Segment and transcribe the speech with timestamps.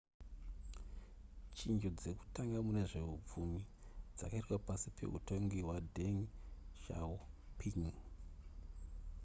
[1.57, 3.59] chinjo dzekutanga mune zvehupfumi
[4.17, 6.19] dzakaitwa pasi pehutongi hwadeng
[6.83, 7.95] xiaoping